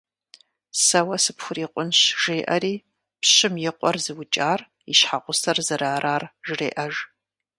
Сэ 0.83 0.99
уэ 1.07 1.17
сыпхурикъунщ 1.23 1.99
жеӀэри, 2.21 2.75
пщым 3.21 3.53
и 3.61 3.71
къуэр 3.77 3.97
зыукӀар 4.03 4.59
и 4.91 4.93
щхьэгъусэр 4.97 5.57
зэрыарар 5.67 6.23
жреӀэж. 6.47 6.93